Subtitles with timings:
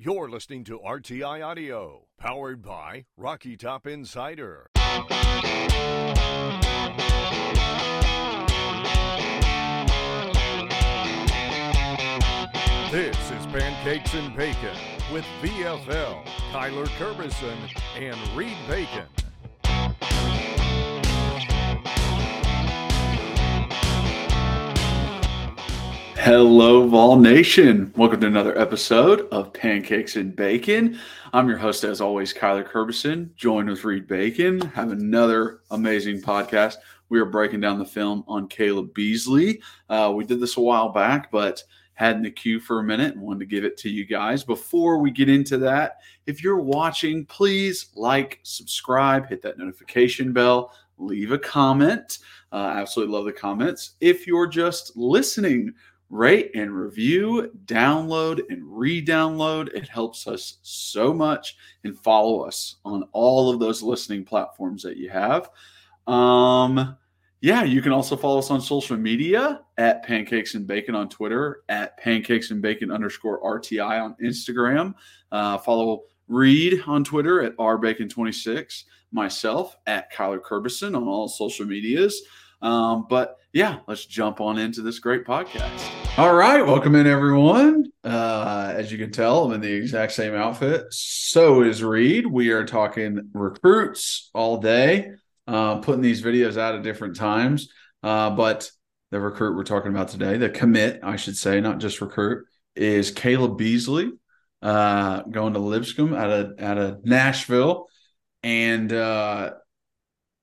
[0.00, 4.70] You're listening to RTI Audio, powered by Rocky Top Insider.
[12.92, 14.76] This is Pancakes and Bacon
[15.12, 17.56] with VFL, Kyler Kerbyson,
[17.96, 19.08] and Reed Bacon.
[26.30, 27.90] Hello, Vol Nation.
[27.96, 31.00] Welcome to another episode of Pancakes and Bacon.
[31.32, 34.60] I'm your host, as always, Kyler Kerbyson, joined with Reed Bacon.
[34.60, 36.74] Have another amazing podcast.
[37.08, 39.62] We are breaking down the film on Kaleb Beasley.
[39.88, 41.64] Uh, we did this a while back, but
[41.94, 44.44] had in the queue for a minute and wanted to give it to you guys.
[44.44, 50.74] Before we get into that, if you're watching, please like, subscribe, hit that notification bell,
[50.98, 52.18] leave a comment.
[52.52, 53.92] Uh, absolutely love the comments.
[54.02, 55.72] If you're just listening,
[56.10, 59.68] rate and review, download and re download.
[59.74, 61.56] It helps us so much.
[61.84, 65.50] And follow us on all of those listening platforms that you have.
[66.06, 66.96] Um,
[67.40, 71.62] yeah, you can also follow us on social media at Pancakes and Bacon on Twitter,
[71.68, 74.94] at Pancakes and Bacon underscore RTI on Instagram.
[75.30, 82.22] Uh, follow Reed on Twitter at rbacon26, myself at Kyler Kerbyson on all social medias.
[82.60, 86.18] Um, but yeah, let's jump on into this great podcast.
[86.18, 87.86] All right, welcome in everyone.
[88.02, 90.86] Uh, as you can tell, I'm in the exact same outfit.
[90.90, 92.26] So is Reed.
[92.26, 95.12] We are talking recruits all day
[95.48, 97.68] uh, putting these videos out at different times.
[98.02, 98.70] Uh, but
[99.10, 102.44] the recruit we're talking about today, the commit, I should say, not just recruit,
[102.76, 104.12] is Kaleb Beasley
[104.62, 107.86] uh, going to Lipscomb out of out of Nashville,
[108.42, 109.52] and uh,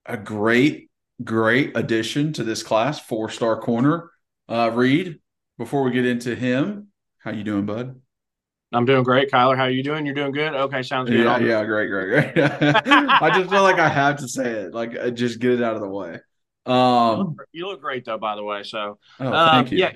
[0.05, 0.89] a great
[1.23, 4.11] great addition to this class, four star corner.
[4.47, 5.19] Uh, Reed,
[5.57, 6.87] before we get into him,
[7.19, 7.99] how you doing, bud?
[8.73, 9.55] I'm doing great, Kyler.
[9.55, 10.05] How are you doing?
[10.05, 10.53] You're doing good.
[10.53, 11.23] Okay, sounds good.
[11.23, 12.45] Yeah, yeah, great, great, great.
[12.51, 15.75] I just feel like I have to say it, like uh, just get it out
[15.75, 16.19] of the way.
[16.65, 18.63] Um, you look great though, by the way.
[18.63, 19.77] So, oh, thank you.
[19.77, 19.93] yeah,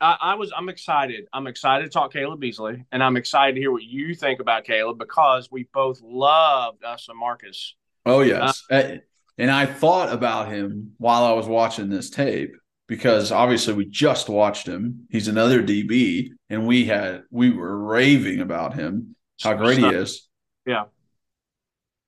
[0.00, 0.52] I, I, was.
[0.56, 1.26] I'm excited.
[1.32, 4.64] I'm excited to talk Kaleb Beasley, and I'm excited to hear what you think about
[4.64, 7.74] Kaleb because we both loved us and Marcus.
[8.06, 8.96] Oh yes, uh,
[9.42, 12.54] and I thought about him while I was watching this tape
[12.86, 15.08] because obviously we just watched him.
[15.10, 20.28] He's another DB, and we had we were raving about him, how great he is.
[20.64, 20.84] Yeah.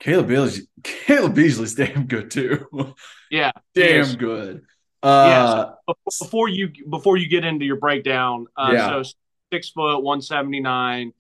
[0.01, 2.95] Kaleb Beasley, Kaleb Beasley's damn good too.
[3.33, 4.63] Yeah, damn good.
[5.03, 5.95] Uh, yeah.
[6.07, 9.03] So before you before you get into your breakdown, uh, yeah.
[9.03, 9.11] so
[9.53, 11.15] six foot, one seventy nine.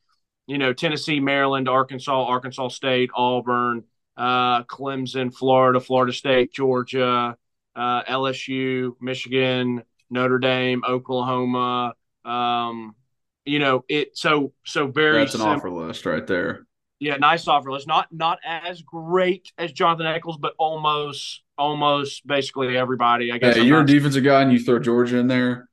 [0.47, 3.83] You know, Tennessee, Maryland, Arkansas, Arkansas State, Auburn,
[4.17, 7.37] uh, Clemson, Florida, Florida State, Georgia,
[7.75, 11.95] uh, LSU, Michigan, Notre Dame, Oklahoma.
[12.25, 12.95] Um,
[13.45, 15.19] you know, it so so very.
[15.19, 15.57] That's an simple.
[15.57, 16.67] offer list right there.
[17.01, 17.87] Yeah, nice offer list.
[17.87, 23.33] Not not as great as Jonathan Eccles, but almost almost basically everybody.
[23.33, 23.57] I guess.
[23.57, 25.69] Hey, you're not, a defensive guy, and you throw Georgia in there.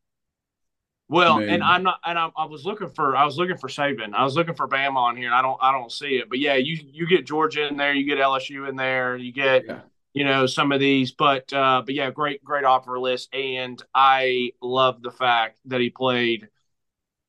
[1.12, 4.14] Well, and I'm not, and I, I, was looking for, I was looking for Saban.
[4.14, 6.30] I was looking for Bama on here, and I don't, I don't see it.
[6.30, 9.66] But yeah, you you get Georgia in there, you get LSU in there, you get
[9.68, 9.82] yeah
[10.14, 14.52] you know some of these but uh but yeah great great offer list and i
[14.62, 16.50] love the fact that he played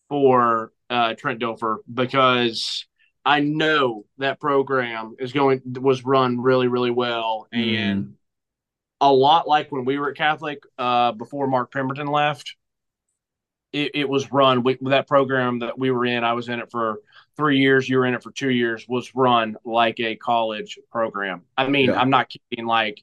[0.09, 2.87] for uh trent dilfer because
[3.25, 7.76] i know that program is going was run really really well mm.
[7.76, 8.15] and
[9.00, 12.56] a lot like when we were at catholic uh before mark pemberton left
[13.72, 16.71] it, it was run with that program that we were in i was in it
[16.71, 17.00] for
[17.37, 21.43] three years, you were in it for two years, was run like a college program.
[21.56, 22.00] I mean, yeah.
[22.00, 22.66] I'm not kidding.
[22.66, 23.03] Like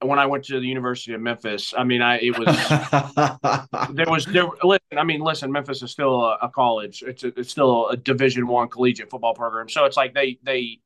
[0.00, 2.46] when I went to the University of Memphis, I mean, I it was
[3.94, 4.46] there was there.
[4.62, 7.02] Listen, I mean, listen, Memphis is still a, a college.
[7.06, 9.68] It's a, it's still a Division One collegiate football program.
[9.68, 10.80] So it's like they they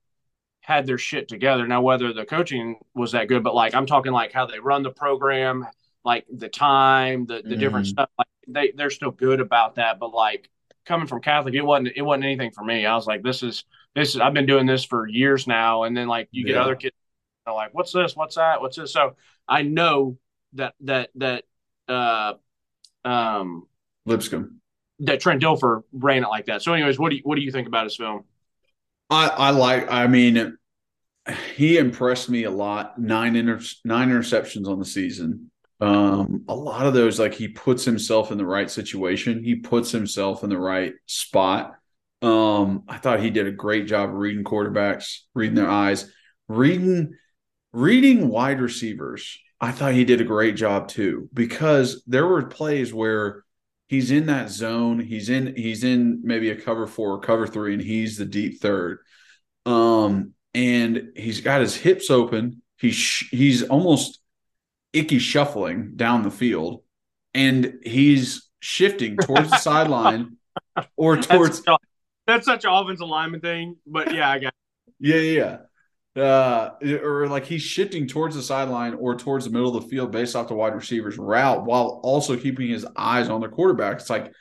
[0.60, 1.66] had their shit together.
[1.66, 4.82] Now, whether the coaching was that good, but like I'm talking like how they run
[4.82, 5.66] the program,
[6.04, 7.60] like the time, the the mm.
[7.60, 8.10] different stuff.
[8.18, 10.48] Like they they're still good about that, but like
[10.86, 12.86] coming from Catholic, it wasn't it wasn't anything for me.
[12.86, 13.64] I was like, this is
[13.94, 16.62] this is I've been doing this for years now, and then like you get yeah.
[16.62, 16.96] other kids
[17.46, 18.16] are like, what's this?
[18.16, 18.60] What's that?
[18.60, 18.92] What's this?
[18.92, 20.18] So I know
[20.54, 21.44] that that that
[21.88, 22.34] uh
[23.04, 23.66] um
[24.06, 24.58] Lipscomb
[25.00, 26.62] that Trent Dilfer ran it like that.
[26.62, 28.24] So, anyways, what do you what do you think about his film?
[29.10, 29.90] I I like.
[29.90, 30.56] I mean,
[31.54, 32.98] he impressed me a lot.
[32.98, 35.50] Nine inter, nine interceptions on the season.
[35.80, 39.90] Um, a lot of those, like he puts himself in the right situation, he puts
[39.90, 41.74] himself in the right spot.
[42.20, 46.10] Um, I thought he did a great job reading quarterbacks, reading their eyes,
[46.48, 47.14] reading
[47.72, 49.38] reading wide receivers.
[49.60, 53.44] I thought he did a great job too because there were plays where
[53.88, 55.00] he's in that zone.
[55.00, 58.60] He's in he's in maybe a cover four or cover three, and he's the deep
[58.60, 58.98] third.
[59.66, 62.62] Um, and he's got his hips open.
[62.78, 62.96] He's
[63.30, 64.20] he's almost
[64.92, 66.82] icky shuffling down the field,
[67.34, 70.36] and he's shifting towards the sideline
[70.96, 71.62] or towards.
[71.62, 71.82] That's,
[72.26, 74.54] that's such an offensive lineman thing, but yeah, I got.
[75.00, 75.58] Yeah, yeah,
[76.18, 76.70] uh,
[77.02, 80.34] or like he's shifting towards the sideline or towards the middle of the field based
[80.34, 84.00] off the wide receiver's route while also keeping his eyes on the quarterback.
[84.00, 84.32] It's like,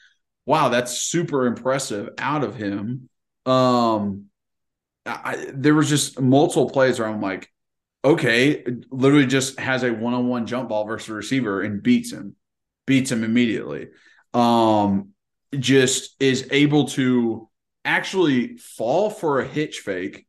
[0.45, 3.09] wow, that's super impressive out of him.
[3.45, 4.25] Um,
[5.05, 7.51] I, there was just multiple plays where I'm like,
[8.07, 12.35] okay, literally just has a one on one jump ball versus receiver and beats him,
[12.85, 13.89] beats him immediately.
[14.33, 15.09] Um,
[15.57, 17.49] just is able to
[17.83, 20.25] actually fall for a hitch fake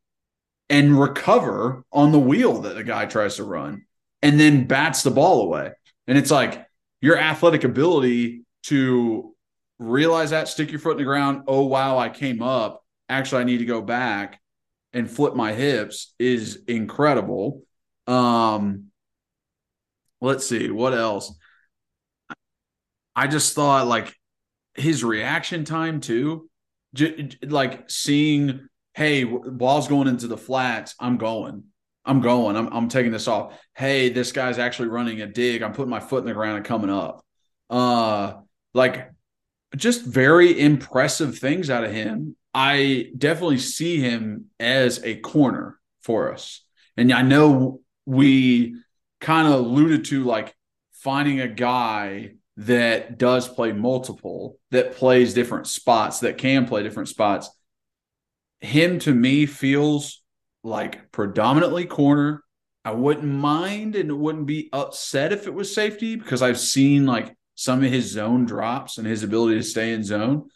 [0.68, 3.84] and recover on the wheel that the guy tries to run
[4.22, 5.70] and then bats the ball away.
[6.06, 6.66] And it's like
[7.00, 9.34] your athletic ability to
[9.78, 11.44] realize that, stick your foot in the ground.
[11.46, 12.84] Oh, wow, I came up.
[13.08, 14.40] Actually, I need to go back
[14.92, 17.62] and flip my hips is incredible.
[18.08, 18.86] Um,
[20.20, 21.32] let's see what else.
[23.14, 24.14] I just thought like
[24.74, 26.48] his reaction time too,
[26.94, 30.96] j- like seeing hey, ball's going into the flats.
[30.98, 31.62] I'm going.
[32.04, 32.56] I'm going.
[32.56, 33.56] I'm, I'm taking this off.
[33.76, 35.62] Hey, this guy's actually running a dig.
[35.62, 37.24] I'm putting my foot in the ground and coming up.
[37.70, 38.34] Uh,
[38.74, 39.12] like
[39.76, 42.34] just very impressive things out of him.
[42.52, 46.64] I definitely see him as a corner for us.
[46.96, 48.76] And I know we
[49.20, 50.54] kind of alluded to like
[50.92, 57.08] finding a guy that does play multiple, that plays different spots, that can play different
[57.08, 57.50] spots
[58.60, 60.22] him to me feels
[60.64, 62.42] like predominantly corner.
[62.84, 67.36] I wouldn't mind and wouldn't be upset if it was safety because I've seen like
[67.54, 70.48] some of his zone drops and his ability to stay in zone,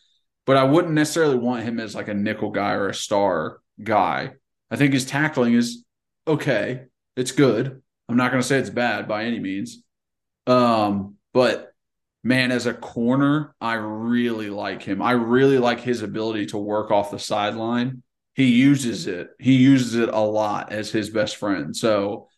[0.46, 4.32] but I wouldn't necessarily want him as like a nickel guy or a star guy.
[4.70, 5.84] I think his tackling is
[6.26, 6.84] okay.
[7.17, 7.82] It's good.
[8.09, 9.82] I'm not going to say it's bad by any means.
[10.47, 11.73] Um, but
[12.25, 15.03] man, as a corner, I really like him.
[15.03, 18.03] I really like his ability to work off the sideline.
[18.35, 19.31] He uses it.
[19.38, 21.76] He uses it a lot as his best friend.
[21.76, 22.29] So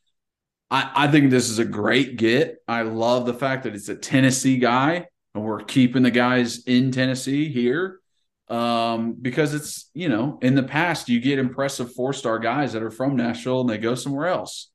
[0.70, 2.58] I, I think this is a great get.
[2.66, 6.90] I love the fact that it's a Tennessee guy and we're keeping the guys in
[6.90, 8.00] Tennessee here.
[8.48, 12.90] Um, because it's, you know, in the past you get impressive four-star guys that are
[12.90, 14.70] from Nashville and they go somewhere else.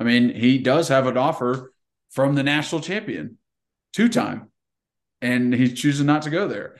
[0.00, 1.72] I mean, he does have an offer
[2.10, 3.38] from the national champion,
[3.92, 4.52] two time
[5.22, 6.76] and he's choosing not to go there.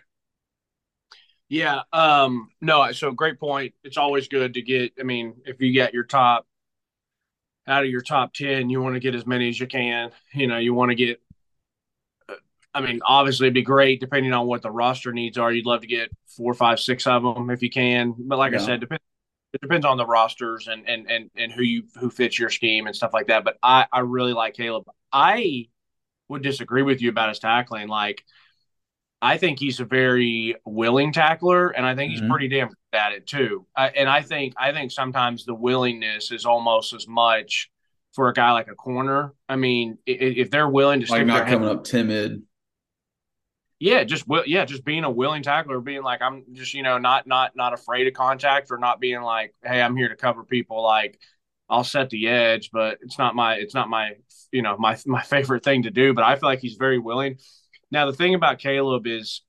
[1.49, 1.83] Yeah.
[1.93, 3.75] Um, no, so great point.
[3.85, 6.47] It's always good to get, I mean, if you get your top
[7.67, 10.11] out of your top 10, you want to get as many as you can.
[10.35, 11.22] You know, you want to get,
[12.75, 15.53] I mean, obviously it'd be great depending on what the roster needs are.
[15.53, 18.15] You'd love to get four, five, six of them if you can.
[18.19, 18.63] But like yeah.
[18.63, 19.05] I said, depends,
[19.53, 22.87] it depends on the rosters and, and, and, and who you, who fits your scheme
[22.87, 23.45] and stuff like that.
[23.45, 24.85] But I, I really like Kaleb.
[25.13, 25.69] I,
[26.33, 27.89] would disagree with you about his tackling.
[27.89, 28.25] Like,
[29.21, 32.31] I think he's a very willing tackler, and I think he's mm-hmm.
[32.31, 33.67] pretty damn good at it too.
[33.77, 37.71] Uh, and I think I think sometimes the willingness is almost as much
[38.15, 39.33] for a guy like a corner.
[39.49, 42.43] I mean, if, if they're willing to like not coming up timid.
[43.83, 44.45] Yeah, just will.
[44.47, 47.73] yeah, just being a willing tackler, being like I'm just you know not not not
[47.73, 50.85] afraid of contact or not being like, hey, I'm here to cover people.
[50.85, 51.19] Like
[51.69, 54.13] I'll set the edge, but it's not my it's not my
[54.53, 56.15] you know my my favorite thing to do.
[56.15, 57.39] But I feel like he's very willing.
[57.91, 59.43] Now the thing about Kaleb is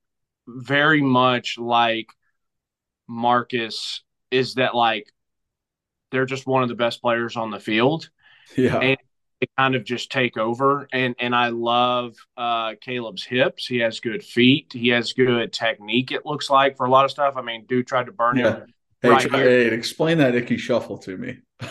[0.47, 2.07] very much like
[3.07, 5.13] Marcus is that like
[6.09, 8.09] they're just one of the best players on the field.
[8.57, 8.79] Yeah.
[8.79, 8.97] And
[9.43, 10.87] they kind of just take over.
[10.93, 13.65] And and I love uh Kaleb's hips.
[13.65, 14.71] He has good feet.
[14.73, 17.35] He has good technique, it looks like, for a lot of stuff.
[17.35, 18.55] I mean, dude tried to burn yeah.
[18.55, 18.73] him.
[19.01, 21.39] Hey, right try, hey, explain that icky shuffle to me.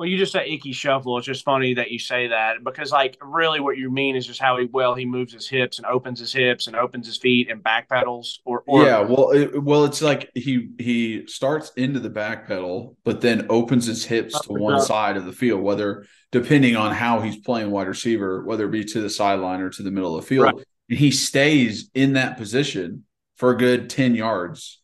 [0.00, 1.18] Well, you just said icky shuffle.
[1.18, 4.40] It's just funny that you say that because, like, really, what you mean is just
[4.40, 7.50] how he well he moves his hips and opens his hips and opens his feet
[7.50, 8.40] and back pedals.
[8.46, 12.96] Or, or yeah, well, it, well, it's like he he starts into the back pedal,
[13.04, 14.84] but then opens his hips to one uh-huh.
[14.84, 18.84] side of the field, whether depending on how he's playing wide receiver, whether it be
[18.84, 20.64] to the sideline or to the middle of the field, right.
[20.88, 23.04] and he stays in that position
[23.36, 24.80] for a good ten yards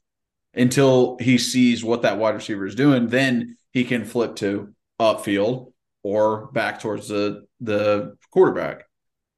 [0.53, 3.07] until he sees what that wide receiver is doing.
[3.07, 5.73] Then he can flip to upfield
[6.03, 8.85] or back towards the the quarterback.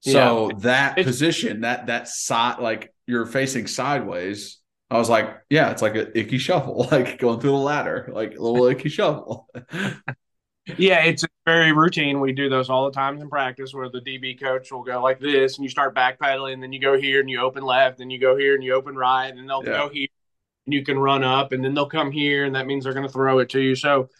[0.00, 0.56] So yeah.
[0.60, 4.58] that it's, position, that that side, like you're facing sideways.
[4.90, 8.36] I was like, yeah, it's like an icky shuffle, like going through the ladder, like
[8.36, 9.48] a little icky shuffle.
[10.76, 12.20] Yeah, it's very routine.
[12.20, 15.18] We do those all the times in practice where the DB coach will go like
[15.18, 18.12] this and you start backpedaling, and then you go here and you open left, and
[18.12, 19.78] you go here and you open right, and they'll yeah.
[19.78, 20.08] go here
[20.66, 23.06] and you can run up, and then they'll come here, and that means they're going
[23.06, 23.74] to throw it to you.
[23.74, 24.10] So,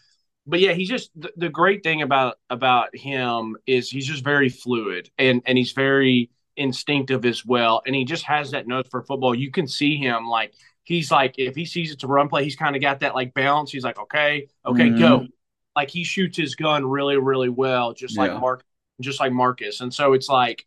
[0.45, 4.49] but yeah, he's just the, the great thing about about him is he's just very
[4.49, 9.01] fluid and and he's very instinctive as well, and he just has that nose for
[9.03, 9.35] football.
[9.35, 10.53] You can see him like
[10.83, 13.33] he's like if he sees it's a run play, he's kind of got that like
[13.33, 13.71] bounce.
[13.71, 14.99] He's like, okay, okay, mm-hmm.
[14.99, 15.27] go
[15.75, 18.63] like he shoots his gun really, really well, just like Mark,
[18.99, 19.79] just like Marcus.
[19.79, 20.65] And so it's like,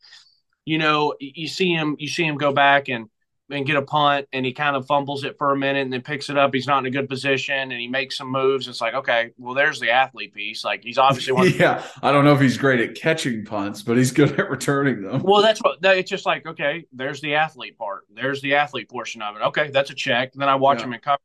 [0.65, 3.09] you know, you see him, you see him go back and
[3.53, 6.03] and get a punt, and he kind of fumbles it for a minute, and then
[6.03, 6.55] picks it up.
[6.55, 8.69] He's not in a good position, and he makes some moves.
[8.69, 10.65] It's like, okay, well, there's the athlete piece.
[10.65, 11.53] Like he's obviously one.
[11.59, 15.03] yeah, I don't know if he's great at catching punts, but he's good at returning
[15.03, 15.23] them.
[15.23, 16.47] Well, that's what it's just like.
[16.47, 18.05] Okay, there's the athlete part.
[18.15, 19.43] There's the athlete portion of it.
[19.43, 20.33] Okay, that's a check.
[20.35, 20.87] Then I watch yeah.
[20.87, 21.23] him in cover.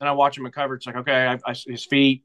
[0.00, 0.74] Then I watch him in cover.
[0.74, 2.24] It's like, okay, I, I, his feet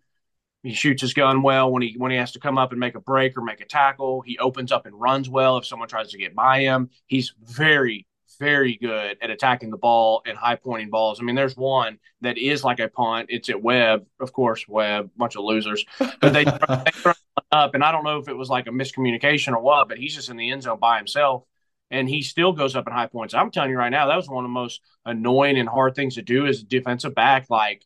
[0.63, 2.95] he shoots his gun well when he when he has to come up and make
[2.95, 4.21] a break or make a tackle.
[4.21, 6.89] He opens up and runs well if someone tries to get by him.
[7.07, 8.05] He's very
[8.39, 11.19] very good at attacking the ball and high pointing balls.
[11.19, 13.27] I mean, there's one that is like a punt.
[13.29, 14.67] It's at Webb, of course.
[14.67, 17.13] Webb, bunch of losers, but they, they throw
[17.51, 20.15] up, and I don't know if it was like a miscommunication or what, but he's
[20.15, 21.43] just in the end zone by himself,
[21.89, 23.33] and he still goes up in high points.
[23.33, 26.15] I'm telling you right now, that was one of the most annoying and hard things
[26.15, 27.47] to do as a defensive back.
[27.49, 27.85] Like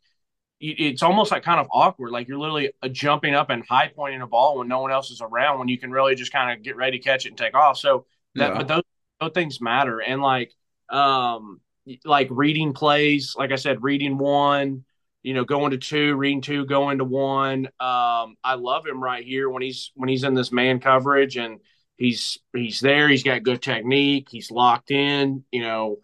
[0.59, 2.11] it's almost like kind of awkward.
[2.11, 5.11] Like you're literally uh, jumping up and high pointing a ball when no one else
[5.11, 7.37] is around, when you can really just kind of get ready to catch it and
[7.37, 7.77] take off.
[7.77, 8.57] So that, yeah.
[8.57, 8.83] but those, those
[9.29, 9.99] things matter.
[9.99, 10.53] And like,
[10.89, 11.59] um,
[12.03, 14.85] like reading plays, like I said, reading one,
[15.23, 17.65] you know, going to two, reading two, going to one.
[17.79, 21.59] Um, I love him right here when he's when he's in this man coverage and
[21.97, 23.09] he's he's there.
[23.09, 24.27] He's got good technique.
[24.29, 25.43] He's locked in.
[25.51, 25.99] You know,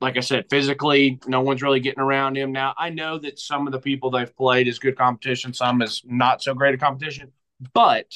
[0.00, 2.52] like I said, physically, no one's really getting around him.
[2.52, 6.02] Now, I know that some of the people they've played is good competition, some is
[6.04, 7.32] not so great a competition,
[7.72, 8.06] but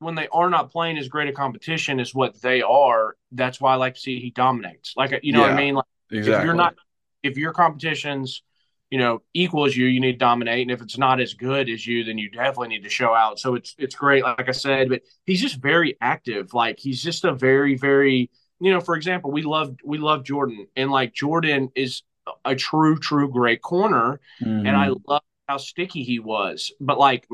[0.00, 3.74] when they are not playing as great a competition as what they are, that's why
[3.74, 4.94] I like to see he dominates.
[4.96, 5.74] Like, you know yeah, what I mean?
[5.76, 6.38] Like, exactly.
[6.40, 6.74] if you're not,
[7.22, 8.42] if your competition's,
[8.90, 10.62] you know, equals you, you need to dominate.
[10.62, 13.38] And if it's not as good as you, then you definitely need to show out.
[13.38, 14.24] So it's, it's great.
[14.24, 16.54] Like I said, but he's just very active.
[16.54, 20.66] Like he's just a very, very, you know, for example, we love we love Jordan,
[20.76, 22.02] and like Jordan is
[22.44, 24.66] a true, true great corner, mm-hmm.
[24.66, 26.72] and I love how sticky he was.
[26.80, 27.26] But like,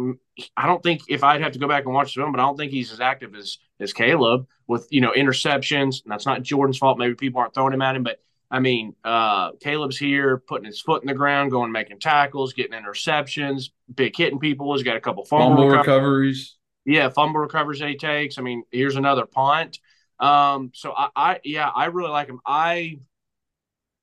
[0.57, 2.45] I don't think if I'd have to go back and watch the film, but I
[2.45, 6.03] don't think he's as active as as Kaleb with you know interceptions.
[6.03, 6.99] And that's not Jordan's fault.
[6.99, 8.19] Maybe people aren't throwing him at him, but
[8.51, 12.81] I mean, uh, Kaleb's here putting his foot in the ground, going making tackles, getting
[12.81, 14.73] interceptions, big hitting people.
[14.75, 16.57] He's got a couple fumble, fumble recoveries.
[16.85, 18.39] Yeah, fumble recovers he takes.
[18.39, 19.81] I mean, here's another punt.
[20.21, 22.41] Um, so I, I, yeah, I really like him.
[22.47, 23.01] I,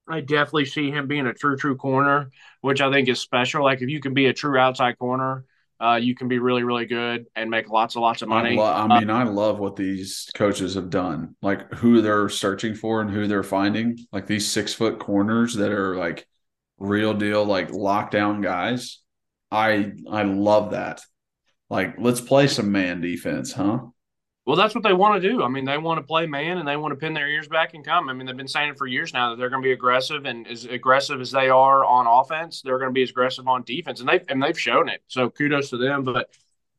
[0.08, 2.30] I definitely see him being a true, true corner,
[2.62, 3.64] which I think is special.
[3.64, 5.46] Like if you can be a true outside corner,
[5.80, 8.56] uh, you can be really, really good and make lots and lots of money.
[8.58, 12.30] I, lo- I mean, uh, I love what these coaches have done, like who they're
[12.30, 13.98] searching for and who they're finding.
[14.12, 16.26] Like these six foot corners that are like
[16.78, 19.00] real deal, like lockdown guys.
[19.52, 21.02] I I love that.
[21.70, 23.80] Like, let's play some man defense, huh?
[24.46, 25.42] Well, that's what they want to do.
[25.42, 27.74] I mean, they want to play man and they want to pin their ears back
[27.74, 28.10] and come.
[28.10, 30.26] I mean, they've been saying it for years now that they're going to be aggressive
[30.26, 33.64] and as aggressive as they are on offense, they're going to be as aggressive on
[33.64, 35.02] defense, and they've and they've shown it.
[35.08, 36.04] So kudos to them.
[36.04, 36.30] But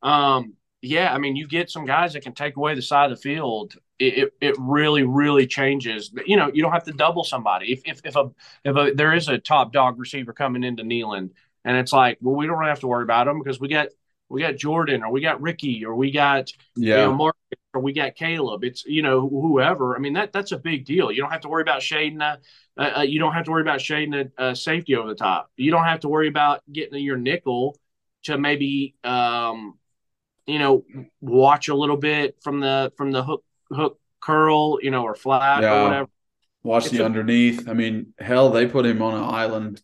[0.03, 3.17] um, yeah, I mean, you get some guys that can take away the side of
[3.17, 3.77] the field.
[3.99, 6.13] It, it, it really really changes.
[6.27, 7.73] You know, you don't have to double somebody.
[7.73, 8.31] If if if a
[8.65, 11.31] if a, there is a top dog receiver coming into Neyland,
[11.65, 13.89] and it's like, well, we don't have to worry about them because we got
[14.29, 16.97] we got Jordan or we got Ricky or we got yeah.
[16.97, 17.37] you know, Mark
[17.75, 18.65] or we got Kaleb.
[18.65, 19.97] It's you know whoever.
[19.97, 21.11] I mean that that's a big deal.
[21.13, 22.21] You don't have to worry about shading.
[22.21, 22.39] A,
[22.77, 25.51] uh, you don't have to worry about shading a, a, safety over the top.
[25.57, 27.79] You don't have to worry about getting your nickel
[28.25, 29.79] to maybe um,
[30.47, 30.85] you know
[31.21, 35.63] watch a little bit from the from the hook hook curl you know or flat
[35.63, 35.81] yeah.
[35.81, 36.09] or whatever.
[36.63, 37.69] Watch it's the a, underneath.
[37.69, 39.83] I mean, hell, they put him on an island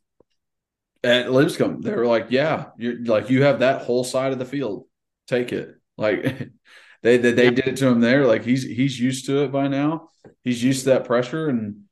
[1.02, 1.80] at Lipscomb.
[1.80, 4.87] They were like, "Yeah, you're like you have that whole side of the field.
[5.26, 6.23] Take it." Like
[7.02, 8.26] they they, they did it to him there.
[8.26, 10.09] Like he's he's used to it by now.
[10.45, 11.85] He's used to that pressure and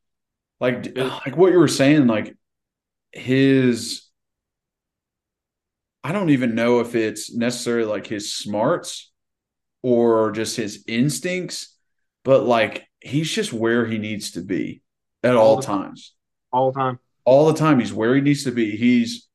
[0.61, 2.07] like like what you were saying.
[2.07, 2.37] Like
[3.13, 4.07] his,
[6.05, 9.11] I don't even know if it's necessarily like his smarts
[9.83, 11.77] or just his instincts,
[12.25, 14.83] but like he's just where he needs to be
[15.23, 16.15] at all, all times.
[16.53, 16.99] All time.
[17.29, 17.79] All the time.
[17.79, 18.77] He's where he needs to be.
[18.77, 19.29] He's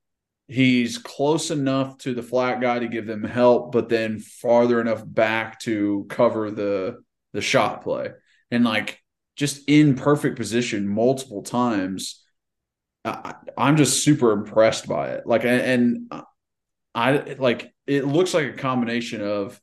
[0.47, 5.03] he's close enough to the flat guy to give them help, but then farther enough
[5.05, 8.09] back to cover the the shot play.
[8.50, 9.00] And like
[9.35, 12.23] just in perfect position multiple times.
[13.05, 15.27] I, am just super impressed by it.
[15.27, 16.23] Like, and, and
[16.95, 19.59] I like it looks like a combination of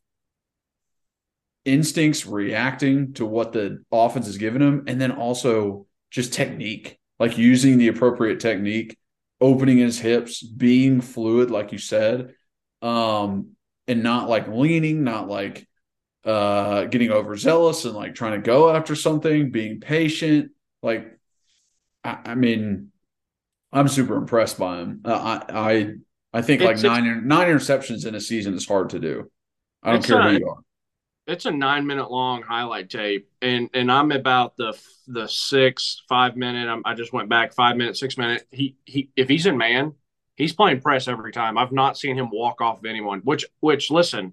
[1.64, 7.38] instincts reacting to what the offense is giving him, and then also just technique, like
[7.38, 8.96] using the appropriate technique,
[9.40, 12.34] opening his hips, being fluid, like you said,
[12.82, 13.50] um,
[13.86, 15.68] and not like leaning, not like
[16.24, 20.50] uh getting overzealous and like trying to go after something, being patient.
[20.82, 21.18] Like,
[22.02, 22.90] I, I mean,
[23.72, 25.02] I'm super impressed by him.
[25.04, 25.94] Uh, I I
[26.32, 29.30] I think it's, like nine nine interceptions in a season is hard to do.
[29.82, 30.62] I don't care who you are
[31.30, 36.36] it's a nine minute long highlight tape and and i'm about the the six five
[36.36, 38.46] minute I'm, i just went back five minute six minute.
[38.50, 39.94] He he if he's in man
[40.36, 41.58] he's playing press every time.
[41.58, 44.32] I've not seen him walk off of anyone which which listen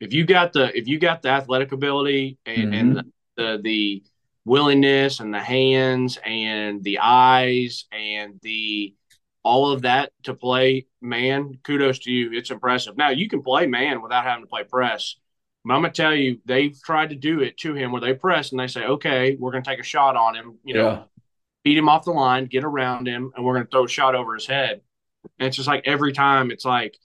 [0.00, 2.72] if you got the if you got the athletic ability and, mm-hmm.
[2.72, 3.04] and the,
[3.36, 4.02] the the
[4.44, 8.94] willingness and the hands and the eyes and the
[9.42, 12.32] all of that to play man kudos to you.
[12.32, 12.96] It's impressive.
[12.96, 15.16] Now you can play man without having to play press
[15.68, 18.60] I'm gonna tell you, they've tried to do it to him where they press and
[18.60, 21.02] they say, "Okay, we're gonna take a shot on him," you know, yeah.
[21.64, 24.34] beat him off the line, get around him, and we're gonna throw a shot over
[24.34, 24.80] his head.
[25.38, 26.96] And it's just like every time, it's like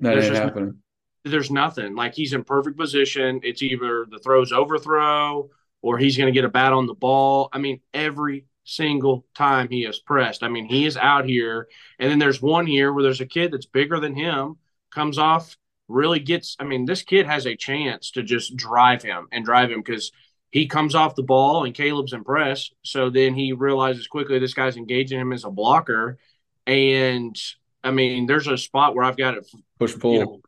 [0.00, 0.82] that there's happening.
[1.24, 1.94] There's nothing.
[1.94, 3.40] Like he's in perfect position.
[3.42, 5.50] It's either the throw's overthrow
[5.82, 7.48] or he's gonna get a bat on the ball.
[7.52, 10.42] I mean, every single time he is pressed.
[10.42, 13.52] I mean, he is out here, and then there's one here where there's a kid
[13.52, 14.56] that's bigger than him
[14.90, 15.56] comes off
[15.88, 16.56] really gets.
[16.58, 20.12] I mean, this kid has a chance to just drive him and drive him because
[20.50, 22.74] he comes off the ball and Kaleb's impressed.
[22.82, 26.18] So then he realizes quickly this guy's engaging him as a blocker.
[26.66, 27.36] And
[27.84, 29.46] I mean, there's a spot where I've got it
[29.78, 30.12] push pull.
[30.14, 30.40] You know,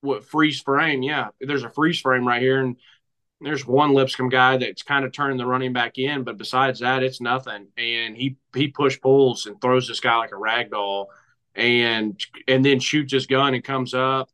[0.00, 1.02] what freeze frame?
[1.02, 2.76] Yeah, there's a freeze frame right here, and
[3.40, 7.02] there's one Lipscomb guy that's kind of turning the running back in, but besides that,
[7.02, 7.66] it's nothing.
[7.76, 11.10] And he he push pulls and throws this guy like a rag doll,
[11.54, 14.30] and and then shoots his gun and comes up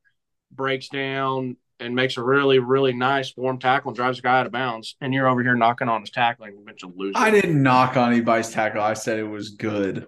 [0.56, 4.46] breaks down and makes a really, really nice form tackle and drives a guy out
[4.46, 4.96] of bounds.
[5.00, 7.16] And you're over here knocking on his tackling, a bunch of losers.
[7.16, 8.82] I didn't knock on anybody's tackle.
[8.82, 10.06] I said it was good.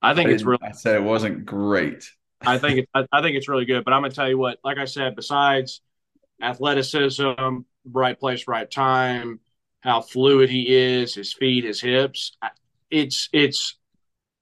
[0.00, 0.62] I think I it's really.
[0.62, 2.10] I said it wasn't great.
[2.40, 3.84] I think it, I, I think it's really good.
[3.84, 4.58] But I'm gonna tell you what.
[4.64, 5.80] Like I said, besides
[6.40, 9.38] athleticism, right place, right time,
[9.80, 12.36] how fluid he is, his feet, his hips,
[12.90, 13.76] it's it's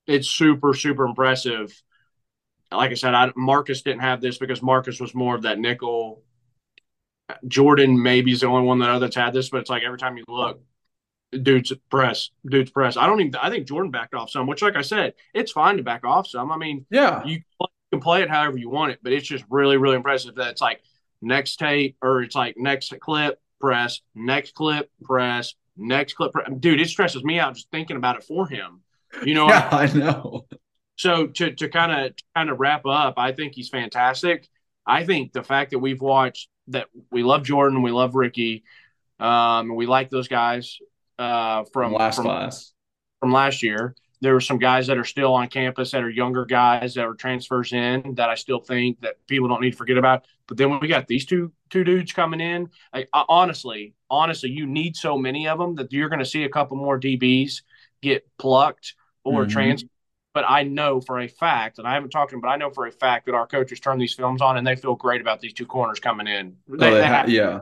[0.07, 1.73] it's super super impressive
[2.73, 6.23] like I said, I, Marcus didn't have this because Marcus was more of that nickel.
[7.47, 10.17] Jordan maybe is the only one that others had this, but it's like every time
[10.17, 10.61] you look,
[11.31, 12.97] dude's press, dude's press.
[12.97, 13.37] I don't even.
[13.37, 16.27] I think Jordan backed off some, which, like I said, it's fine to back off
[16.27, 16.51] some.
[16.51, 17.41] I mean, yeah, you
[17.93, 20.61] can play it however you want it, but it's just really, really impressive that it's
[20.61, 20.81] like
[21.23, 26.33] next tape or it's like next clip press, next clip press, next clip.
[26.33, 26.49] Press.
[26.59, 28.81] Dude, it stresses me out just thinking about it for him.
[29.25, 30.47] You know, yeah, I know.
[31.01, 34.47] So to to kind of kind of wrap up, I think he's fantastic.
[34.87, 38.65] I think the fact that we've watched that we love Jordan, we love Ricky,
[39.19, 40.77] um, we like those guys
[41.19, 42.75] uh, from, from last from, class
[43.19, 43.95] from last year.
[44.21, 47.15] There were some guys that are still on campus that are younger guys that are
[47.15, 50.27] transfers in that I still think that people don't need to forget about.
[50.49, 54.51] But then when we got these two two dudes coming in, I, I, honestly, honestly,
[54.51, 57.63] you need so many of them that you're going to see a couple more DBs
[58.03, 59.53] get plucked or mm-hmm.
[59.53, 59.89] transferred
[60.33, 62.71] but I know for a fact, and I haven't talked to him, but I know
[62.71, 65.41] for a fact that our coaches turn these films on and they feel great about
[65.41, 66.57] these two corners coming in.
[66.69, 67.61] They, oh, they ha- yeah.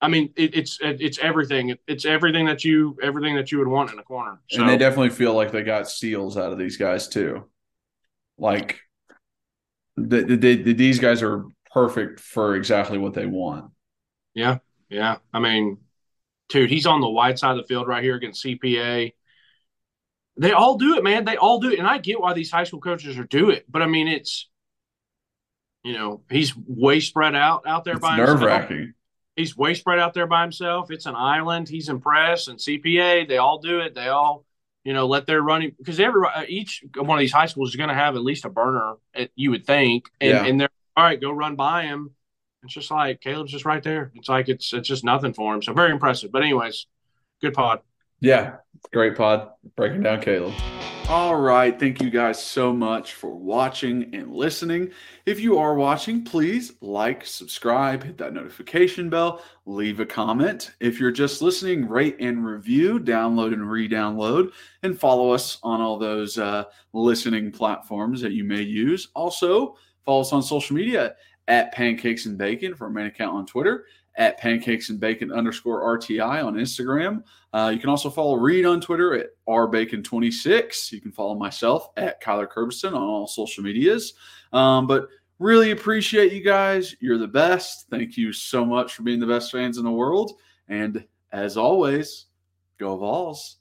[0.00, 1.76] I mean, it, it's it's everything.
[1.86, 4.40] It's everything that you everything that you would want in a corner.
[4.48, 7.44] So, and they definitely feel like they got steals out of these guys too.
[8.38, 8.80] Like,
[9.96, 13.72] the, the, the, these guys are perfect for exactly what they want.
[14.34, 15.16] Yeah, yeah.
[15.34, 15.78] I mean,
[16.48, 19.12] dude, he's on the wide side of the field right here against CPA.
[20.38, 21.24] They all do it, man.
[21.24, 23.64] They all do it, and I get why these high school coaches are do it.
[23.68, 24.48] But I mean, it's
[25.82, 28.94] you know he's way spread out out there it's by nerve wracking.
[29.34, 30.90] He's way spread out there by himself.
[30.90, 31.68] It's an island.
[31.68, 33.94] He's impressed, and CPA they all do it.
[33.94, 34.44] They all
[34.84, 37.76] you know let their running because every uh, each one of these high schools is
[37.76, 38.94] going to have at least a burner.
[39.16, 40.44] Uh, you would think, and, yeah.
[40.44, 41.20] and they're all right.
[41.20, 42.14] Go run by him.
[42.62, 44.12] It's just like Kaleb's just right there.
[44.14, 45.62] It's like it's it's just nothing for him.
[45.62, 46.30] So very impressive.
[46.30, 46.86] But anyways,
[47.40, 47.80] good pod.
[48.20, 48.56] Yeah,
[48.92, 50.54] great pod breaking down Kaleb.
[51.08, 51.80] All right.
[51.80, 54.90] Thank you guys so much for watching and listening.
[55.24, 60.72] If you are watching, please like, subscribe, hit that notification bell, leave a comment.
[60.80, 64.50] If you're just listening, rate and review, download and re download,
[64.82, 69.08] and follow us on all those uh, listening platforms that you may use.
[69.14, 71.14] Also, follow us on social media
[71.48, 73.86] at Pancakes and Bacon for our main account on Twitter
[74.18, 77.22] at pancakes and bacon underscore RTI on Instagram.
[77.52, 80.92] Uh, you can also follow Reed on Twitter at rbacon26.
[80.92, 84.12] You can follow myself at Kyler Kerbyson on all social medias.
[84.52, 86.96] Um, but Really appreciate you guys.
[86.98, 87.86] You're the best.
[87.90, 90.32] Thank you so much for being the best fans in the world.
[90.68, 92.26] And as always,
[92.78, 93.58] go Vols.